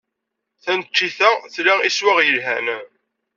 [0.63, 2.67] Taneččit-a tla iswaɣ yelhan.